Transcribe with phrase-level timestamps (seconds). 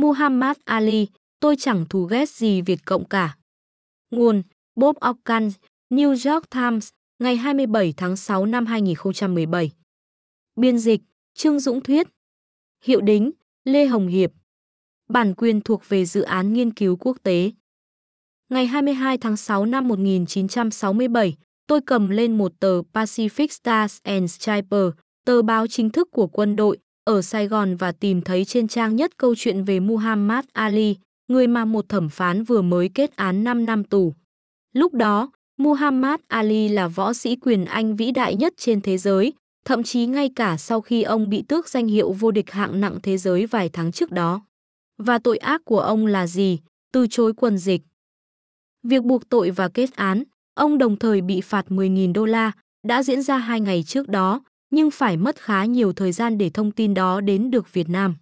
[0.00, 1.06] Muhammad Ali,
[1.40, 3.36] tôi chẳng thù ghét gì Việt Cộng cả.
[4.10, 4.42] Nguồn
[4.76, 5.48] Bob Ockham,
[5.90, 6.88] New York Times,
[7.18, 9.70] ngày 27 tháng 6 năm 2017.
[10.56, 11.00] Biên dịch
[11.34, 12.08] Trương Dũng Thuyết
[12.84, 13.30] Hiệu đính
[13.64, 14.32] Lê Hồng Hiệp
[15.08, 17.50] Bản quyền thuộc về dự án nghiên cứu quốc tế.
[18.48, 21.36] Ngày 22 tháng 6 năm 1967,
[21.66, 24.94] tôi cầm lên một tờ Pacific Stars and Stripes,
[25.24, 28.96] tờ báo chính thức của quân đội, ở Sài Gòn và tìm thấy trên trang
[28.96, 30.96] nhất câu chuyện về Muhammad Ali,
[31.28, 34.14] người mà một thẩm phán vừa mới kết án 5 năm tù.
[34.72, 39.32] Lúc đó, Muhammad Ali là võ sĩ quyền Anh vĩ đại nhất trên thế giới,
[39.64, 42.98] thậm chí ngay cả sau khi ông bị tước danh hiệu vô địch hạng nặng
[43.02, 44.42] thế giới vài tháng trước đó.
[44.98, 46.58] Và tội ác của ông là gì?
[46.92, 47.82] Từ chối quân dịch.
[48.82, 50.22] Việc buộc tội và kết án,
[50.54, 52.52] ông đồng thời bị phạt 10.000 đô la,
[52.86, 56.50] đã diễn ra hai ngày trước đó, nhưng phải mất khá nhiều thời gian để
[56.50, 58.16] thông tin đó đến được Việt Nam.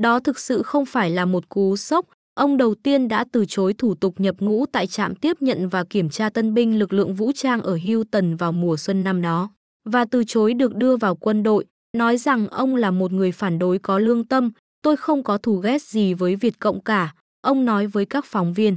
[0.00, 3.74] Đó thực sự không phải là một cú sốc, ông đầu tiên đã từ chối
[3.78, 7.14] thủ tục nhập ngũ tại trạm tiếp nhận và kiểm tra tân binh lực lượng
[7.14, 9.50] vũ trang ở Houston vào mùa xuân năm đó,
[9.84, 11.64] và từ chối được đưa vào quân đội,
[11.96, 14.50] nói rằng ông là một người phản đối có lương tâm,
[14.82, 18.52] tôi không có thù ghét gì với Việt Cộng cả, ông nói với các phóng
[18.52, 18.76] viên.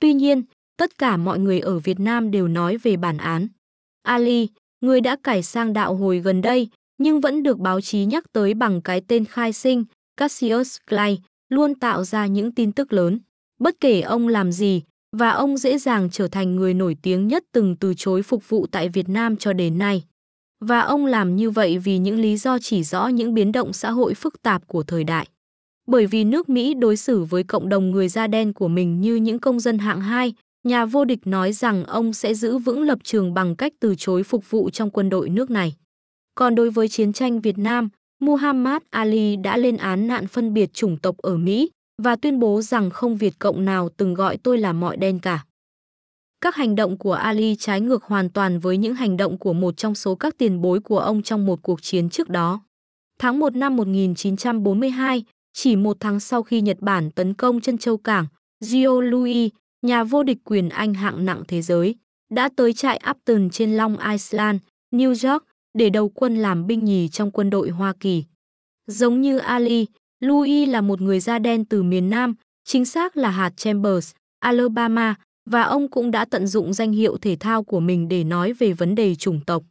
[0.00, 0.42] Tuy nhiên,
[0.76, 3.48] tất cả mọi người ở Việt Nam đều nói về bản án.
[4.02, 4.48] Ali,
[4.80, 8.54] người đã cải sang đạo hồi gần đây, nhưng vẫn được báo chí nhắc tới
[8.54, 9.84] bằng cái tên khai sinh,
[10.16, 13.18] Cassius Clay, luôn tạo ra những tin tức lớn.
[13.60, 14.82] Bất kể ông làm gì,
[15.16, 18.66] và ông dễ dàng trở thành người nổi tiếng nhất từng từ chối phục vụ
[18.66, 20.04] tại Việt Nam cho đến nay.
[20.60, 23.90] Và ông làm như vậy vì những lý do chỉ rõ những biến động xã
[23.90, 25.26] hội phức tạp của thời đại.
[25.86, 29.16] Bởi vì nước Mỹ đối xử với cộng đồng người da đen của mình như
[29.16, 32.98] những công dân hạng 2, nhà vô địch nói rằng ông sẽ giữ vững lập
[33.04, 35.74] trường bằng cách từ chối phục vụ trong quân đội nước này.
[36.34, 37.88] Còn đối với chiến tranh Việt Nam,
[38.20, 41.70] Muhammad Ali đã lên án nạn phân biệt chủng tộc ở Mỹ
[42.02, 45.44] và tuyên bố rằng không Việt Cộng nào từng gọi tôi là mọi đen cả.
[46.40, 49.76] Các hành động của Ali trái ngược hoàn toàn với những hành động của một
[49.76, 52.60] trong số các tiền bối của ông trong một cuộc chiến trước đó.
[53.18, 57.96] Tháng 1 năm 1942, chỉ một tháng sau khi Nhật Bản tấn công chân châu
[57.96, 58.26] cảng,
[58.60, 59.50] Gio Louis,
[59.82, 61.94] nhà vô địch quyền Anh hạng nặng thế giới,
[62.30, 64.60] đã tới trại Upton trên Long Island,
[64.94, 65.44] New York,
[65.74, 68.24] để đầu quân làm binh nhì trong quân đội Hoa Kỳ.
[68.86, 69.86] Giống như Ali,
[70.20, 72.34] Louis là một người da đen từ miền Nam,
[72.64, 75.14] chính xác là hạt Chambers, Alabama,
[75.50, 78.72] và ông cũng đã tận dụng danh hiệu thể thao của mình để nói về
[78.72, 79.62] vấn đề chủng tộc.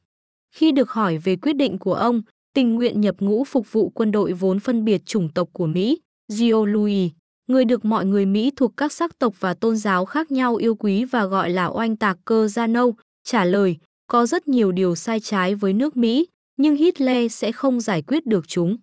[0.56, 2.22] Khi được hỏi về quyết định của ông,
[2.53, 6.00] tình nguyện nhập ngũ phục vụ quân đội vốn phân biệt chủng tộc của Mỹ,
[6.28, 7.12] Gio Louis,
[7.47, 10.75] người được mọi người Mỹ thuộc các sắc tộc và tôn giáo khác nhau yêu
[10.75, 13.78] quý và gọi là oanh tạc cơ gia nâu, trả lời,
[14.08, 16.28] có rất nhiều điều sai trái với nước Mỹ,
[16.58, 18.78] nhưng Hitler sẽ không giải quyết được chúng.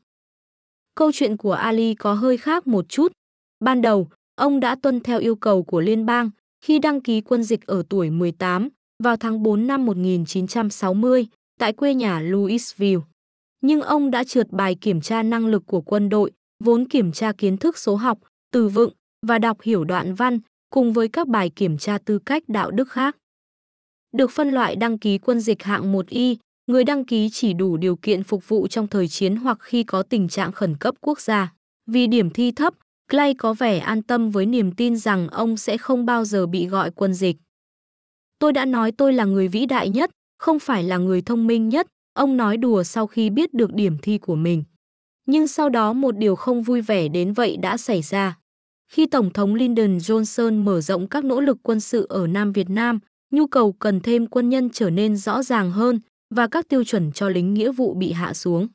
[0.95, 3.13] Câu chuyện của Ali có hơi khác một chút.
[3.65, 6.31] Ban đầu, ông đã tuân theo yêu cầu của liên bang
[6.65, 8.69] khi đăng ký quân dịch ở tuổi 18
[9.03, 11.27] vào tháng 4 năm 1960
[11.61, 13.03] tại quê nhà Louisville.
[13.61, 16.31] Nhưng ông đã trượt bài kiểm tra năng lực của quân đội,
[16.65, 18.19] vốn kiểm tra kiến thức số học,
[18.55, 18.91] từ vựng
[19.27, 20.39] và đọc hiểu đoạn văn
[20.71, 23.17] cùng với các bài kiểm tra tư cách đạo đức khác.
[24.17, 27.97] Được phân loại đăng ký quân dịch hạng 1Y, người đăng ký chỉ đủ điều
[27.97, 31.53] kiện phục vụ trong thời chiến hoặc khi có tình trạng khẩn cấp quốc gia.
[31.87, 32.75] Vì điểm thi thấp,
[33.11, 36.67] Clay có vẻ an tâm với niềm tin rằng ông sẽ không bao giờ bị
[36.67, 37.37] gọi quân dịch.
[38.39, 41.69] Tôi đã nói tôi là người vĩ đại nhất, không phải là người thông minh
[41.69, 44.65] nhất, ông nói đùa sau khi biết được điểm thi của mình.
[45.27, 48.39] Nhưng sau đó một điều không vui vẻ đến vậy đã xảy ra.
[48.95, 52.71] Khi Tổng thống Lyndon Johnson mở rộng các nỗ lực quân sự ở Nam Việt
[52.71, 52.99] Nam,
[53.31, 56.01] nhu cầu cần thêm quân nhân trở nên rõ ràng hơn
[56.35, 58.69] và các tiêu chuẩn cho lính nghĩa vụ bị hạ xuống.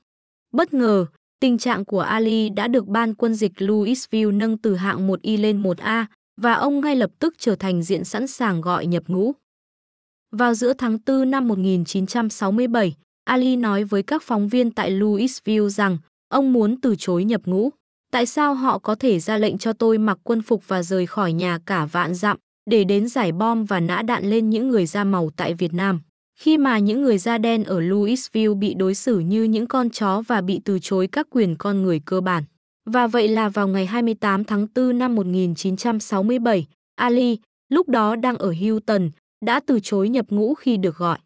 [0.54, 1.06] Bất ngờ,
[1.40, 5.64] tình trạng của Ali đã được ban quân dịch Louisville nâng từ hạng 1Y lên
[5.64, 6.06] 1A
[6.42, 9.32] và ông ngay lập tức trở thành diện sẵn sàng gọi nhập ngũ.
[10.32, 15.98] Vào giữa tháng 4 năm 1967, Ali nói với các phóng viên tại Louisville rằng
[16.30, 17.70] ông muốn từ chối nhập ngũ.
[18.12, 21.34] Tại sao họ có thể ra lệnh cho tôi mặc quân phục và rời khỏi
[21.34, 22.38] nhà cả vạn dặm
[22.70, 26.00] để đến giải bom và nã đạn lên những người da màu tại Việt Nam?
[26.40, 30.22] Khi mà những người da đen ở Louisville bị đối xử như những con chó
[30.28, 32.44] và bị từ chối các quyền con người cơ bản.
[32.86, 37.38] Và vậy là vào ngày 28 tháng 4 năm 1967, Ali,
[37.70, 39.10] lúc đó đang ở Houston,
[39.46, 41.20] đã từ chối nhập ngũ khi được gọi.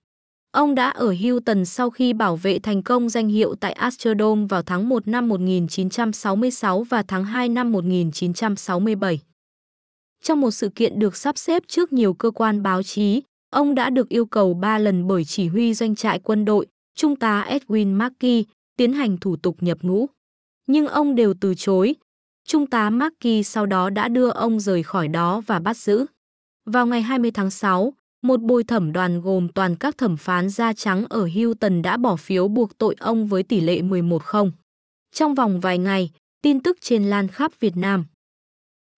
[0.54, 4.62] Ông đã ở Houston sau khi bảo vệ thành công danh hiệu tại Astrodome vào
[4.62, 9.20] tháng 1 năm 1966 và tháng 2 năm 1967.
[10.24, 13.90] Trong một sự kiện được sắp xếp trước nhiều cơ quan báo chí, ông đã
[13.90, 17.96] được yêu cầu 3 lần bởi chỉ huy doanh trại quân đội, Trung tá Edwin
[17.96, 18.46] Mackey,
[18.78, 20.08] tiến hành thủ tục nhập ngũ.
[20.68, 21.96] Nhưng ông đều từ chối.
[22.48, 26.06] Trung tá Mackey sau đó đã đưa ông rời khỏi đó và bắt giữ.
[26.66, 30.74] Vào ngày 20 tháng 6, một bồi thẩm đoàn gồm toàn các thẩm phán da
[30.74, 34.52] trắng ở Houston đã bỏ phiếu buộc tội ông với tỷ lệ 11-0.
[35.14, 36.10] Trong vòng vài ngày,
[36.42, 38.06] tin tức trên lan khắp Việt Nam.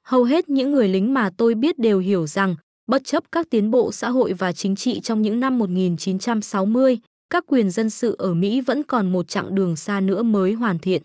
[0.03, 2.55] Hầu hết những người lính mà tôi biết đều hiểu rằng,
[2.87, 6.99] bất chấp các tiến bộ xã hội và chính trị trong những năm 1960,
[7.29, 10.79] các quyền dân sự ở Mỹ vẫn còn một chặng đường xa nữa mới hoàn
[10.79, 11.01] thiện.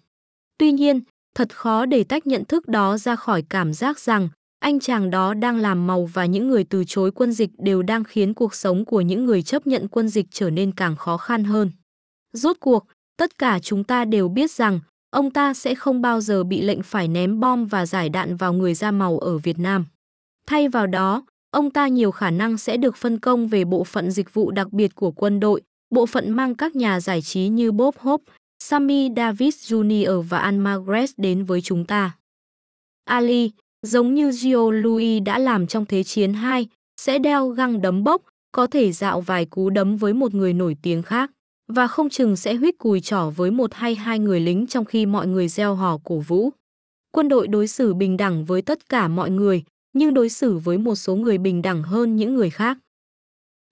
[0.58, 1.00] Tuy nhiên,
[1.34, 4.28] thật khó để tách nhận thức đó ra khỏi cảm giác rằng
[4.60, 8.04] anh chàng đó đang làm màu và những người từ chối quân dịch đều đang
[8.04, 11.44] khiến cuộc sống của những người chấp nhận quân dịch trở nên càng khó khăn
[11.44, 11.70] hơn.
[12.32, 12.86] Rốt cuộc,
[13.16, 14.80] tất cả chúng ta đều biết rằng
[15.10, 18.52] ông ta sẽ không bao giờ bị lệnh phải ném bom và giải đạn vào
[18.52, 19.86] người da màu ở Việt Nam.
[20.46, 24.10] Thay vào đó, ông ta nhiều khả năng sẽ được phân công về bộ phận
[24.10, 27.72] dịch vụ đặc biệt của quân đội, bộ phận mang các nhà giải trí như
[27.72, 30.20] Bob Hope, Sammy Davis Jr.
[30.20, 32.16] và Anne Margaret đến với chúng ta.
[33.04, 33.50] Ali,
[33.82, 36.66] giống như Gio Louis đã làm trong Thế chiến 2,
[37.00, 38.22] sẽ đeo găng đấm bốc,
[38.52, 41.30] có thể dạo vài cú đấm với một người nổi tiếng khác,
[41.68, 45.06] và không chừng sẽ huyết cùi trỏ với một hay hai người lính trong khi
[45.06, 46.50] mọi người gieo hò cổ vũ.
[47.12, 49.62] Quân đội đối xử bình đẳng với tất cả mọi người,
[49.92, 52.78] nhưng đối xử với một số người bình đẳng hơn những người khác.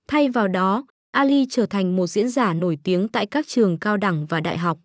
[0.09, 3.97] Thay vào đó, Ali trở thành một diễn giả nổi tiếng tại các trường cao
[3.97, 4.79] đẳng và đại học.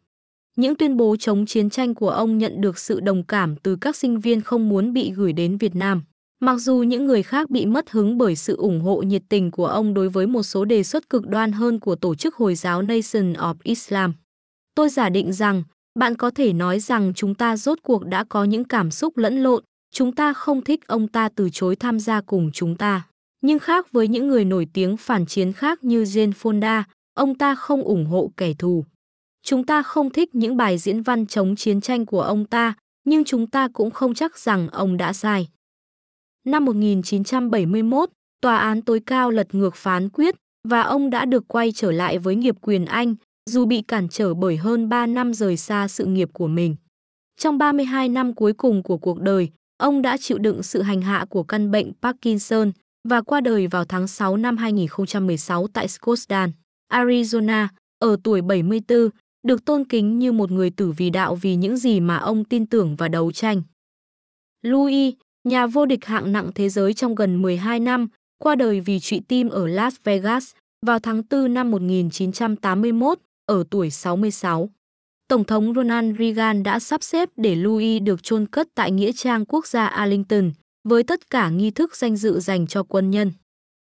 [0.55, 3.95] Những tuyên bố chống chiến tranh của ông nhận được sự đồng cảm từ các
[3.95, 6.01] sinh viên không muốn bị gửi đến Việt Nam.
[6.39, 9.67] Mặc dù những người khác bị mất hứng bởi sự ủng hộ nhiệt tình của
[9.67, 12.81] ông đối với một số đề xuất cực đoan hơn của tổ chức Hồi giáo
[12.81, 14.13] Nation of Islam.
[14.75, 15.63] Tôi giả định rằng,
[15.99, 19.43] bạn có thể nói rằng chúng ta rốt cuộc đã có những cảm xúc lẫn
[19.43, 19.63] lộn,
[19.93, 23.07] chúng ta không thích ông ta từ chối tham gia cùng chúng ta.
[23.41, 26.83] Nhưng khác với những người nổi tiếng phản chiến khác như Jane Fonda,
[27.13, 28.85] ông ta không ủng hộ kẻ thù.
[29.45, 32.73] Chúng ta không thích những bài diễn văn chống chiến tranh của ông ta,
[33.05, 35.47] nhưng chúng ta cũng không chắc rằng ông đã sai.
[36.45, 38.09] Năm 1971,
[38.41, 40.35] tòa án tối cao lật ngược phán quyết
[40.67, 43.15] và ông đã được quay trở lại với nghiệp quyền Anh,
[43.49, 46.75] dù bị cản trở bởi hơn 3 năm rời xa sự nghiệp của mình.
[47.39, 51.25] Trong 32 năm cuối cùng của cuộc đời, ông đã chịu đựng sự hành hạ
[51.29, 52.71] của căn bệnh Parkinson
[53.09, 56.51] và qua đời vào tháng 6 năm 2016 tại Scottsdale,
[56.91, 57.67] Arizona,
[57.99, 59.09] ở tuổi 74,
[59.47, 62.65] được tôn kính như một người tử vì đạo vì những gì mà ông tin
[62.65, 63.61] tưởng và đấu tranh.
[64.61, 65.13] Louis,
[65.43, 68.07] nhà vô địch hạng nặng thế giới trong gần 12 năm,
[68.37, 70.51] qua đời vì trụy tim ở Las Vegas
[70.85, 74.69] vào tháng 4 năm 1981, ở tuổi 66.
[75.27, 79.45] Tổng thống Ronald Reagan đã sắp xếp để Louis được chôn cất tại Nghĩa trang
[79.45, 80.51] quốc gia Arlington,
[80.89, 83.31] với tất cả nghi thức danh dự dành cho quân nhân.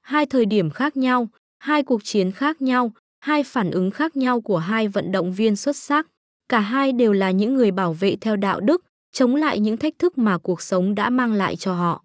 [0.00, 4.40] Hai thời điểm khác nhau, hai cuộc chiến khác nhau, hai phản ứng khác nhau
[4.40, 6.06] của hai vận động viên xuất sắc.
[6.48, 9.98] Cả hai đều là những người bảo vệ theo đạo đức, chống lại những thách
[9.98, 12.04] thức mà cuộc sống đã mang lại cho họ.